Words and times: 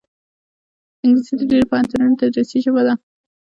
انګلیسي 1.03 1.33
د 1.37 1.41
ډېرو 1.51 1.69
پوهنتونونو 1.71 2.19
تدریسي 2.21 2.57
ژبه 2.65 2.81
ده 2.87 2.93